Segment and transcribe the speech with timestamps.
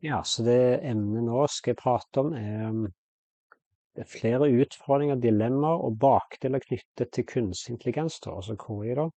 [0.00, 2.84] Ja, så det emnet nå skal jeg prate om, um,
[4.00, 8.94] er flere utfordringer, dilemmaer og bakdeler knyttet til kunstig intelligens, da, altså KI.
[8.96, 9.10] da.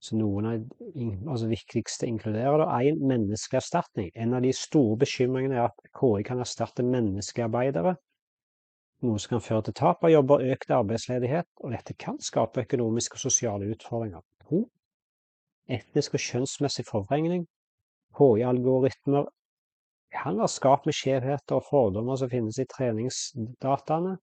[0.00, 4.10] Så noen av de altså viktigste inkluderer da én menneskeerstatning.
[4.14, 7.96] En av de store bekymringene er at KI kan erstatte menneskearbeidere,
[9.04, 13.18] noe som kan føre til tap av jobber, økt arbeidsledighet, og dette kan skape økonomiske
[13.18, 14.24] og sosiale utfordringer.
[14.48, 14.62] To,
[15.68, 17.44] etnisk og kjønnsmessig forvrengning.
[18.16, 19.26] KI-algoritmer
[20.16, 24.16] kan være skapt med skjevheter og fordommer som finnes i treningsdataene.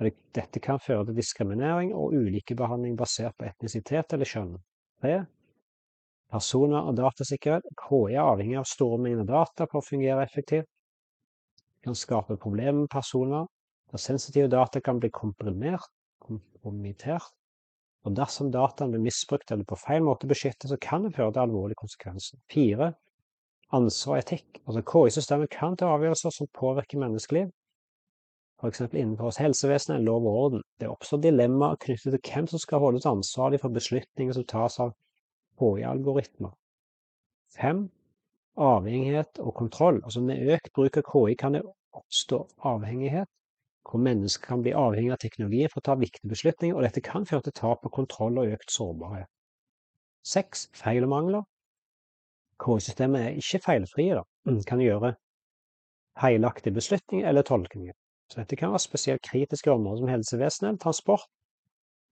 [0.00, 4.54] Dette kan føre til diskriminering og ulikebehandling basert på etnisitet eller kjønn.
[5.04, 5.18] 3.
[6.32, 7.66] Personvern og datasikkerhet.
[7.82, 10.68] KI er avhengig av store mengder data for å fungere effektivt.
[11.80, 13.48] Det kan skape problemer med personvern,
[13.90, 15.88] da sensitive data kan bli komprimert,
[16.22, 17.32] kompromittert.
[18.06, 21.42] Og dersom dataen blir misbrukt eller på feil måte beskyttet, så kan det føre til
[21.44, 22.40] alvorlige konsekvenser.
[22.52, 22.92] 4
[23.76, 24.60] ansvar og etikk.
[24.66, 27.50] Altså KI-systemet kan ta avgjørelser som påvirker menneskeliv,
[28.60, 28.80] f.eks.
[28.92, 30.62] innenfor helsevesenet lov og orden.
[30.80, 34.92] Det oppstår dilemmaer knyttet til hvem som skal holdes ansvarlig for beslutninger som tas av
[35.60, 36.52] KI-algoritmer.
[37.56, 37.88] 5.
[38.60, 40.00] Avhengighet og kontroll.
[40.04, 41.62] Altså Med økt bruk av KI kan det
[41.96, 43.28] oppstå avhengighet,
[43.88, 47.26] hvor mennesker kan bli avhengig av teknologien for å ta viktige beslutninger, og dette kan
[47.26, 49.30] føre til tap av kontroll og økt sårbarhet.
[50.26, 50.68] 6.
[50.76, 51.46] Feil og mangler.
[52.60, 54.24] KI-systemet er ikke feilfrie, da.
[54.48, 55.14] Mm, kan gjøre
[56.20, 57.94] feilaktige beslutninger eller tolkninger.
[58.30, 61.24] Så dette kan være spesielt kritiske områder som helsevesenet transport,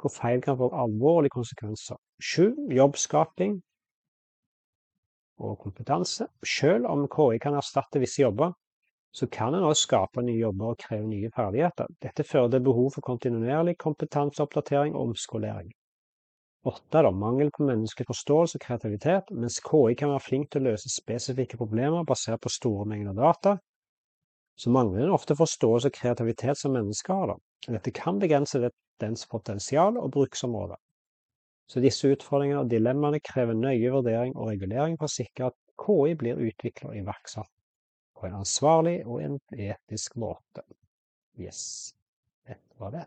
[0.00, 1.96] hvor feil kan få alvorlige konsekvenser.
[2.22, 3.58] Sju, jobbskaping
[5.38, 6.26] og kompetanse.
[6.58, 8.52] Selv om KI kan erstatte visse jobber,
[9.12, 11.86] så kan en også skape nye jobber og kreve nye ferdigheter.
[12.02, 15.72] Dette fører til behov for kontinuerlig kompetanseoppdatering og omskolering.
[16.66, 20.72] Åtte da, mangel på menneskelig forståelse og kreativitet, mens KI kan være flink til å
[20.72, 23.52] løse spesifikke problemer basert på store mengder data,
[24.58, 27.34] så mangler den ofte forståelse og kreativitet som mennesker har.
[27.34, 27.76] Da.
[27.76, 28.58] Dette kan begrense
[28.98, 30.80] dens potensial og bruksområde.
[31.70, 36.18] Så disse utfordringene og dilemmaene krever nøye vurdering og regulering for å sikre at KI
[36.18, 37.52] blir utviklet og iverksatt
[38.16, 40.66] på en ansvarlig og en etisk måte.
[41.38, 41.92] Yes,
[42.48, 43.06] dette var det.